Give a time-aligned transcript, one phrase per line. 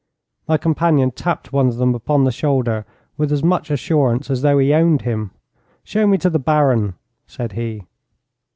[0.47, 4.57] My companion tapped one of them upon the shoulder with as much assurance as though
[4.57, 5.29] he owned him.
[5.83, 6.95] 'Show me to the Baron,'
[7.27, 7.83] said he.